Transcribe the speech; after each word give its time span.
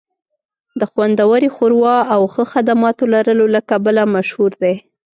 د 0.79 0.81
خوندورې 0.91 1.49
ښوروا 1.55 1.97
او 2.13 2.21
ښه 2.33 2.43
خدماتو 2.53 3.03
لرلو 3.13 3.45
له 3.55 3.61
کبله 3.69 4.03
مشهور 4.15 4.51
دی 4.63 4.75